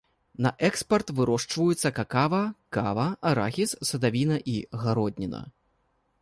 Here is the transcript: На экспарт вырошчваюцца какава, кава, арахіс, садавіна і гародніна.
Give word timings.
На 0.43 0.51
экспарт 0.67 1.11
вырошчваюцца 1.19 1.91
какава, 1.99 2.39
кава, 2.77 3.05
арахіс, 3.33 3.75
садавіна 3.91 4.41
і 4.57 4.57
гародніна. 4.87 5.45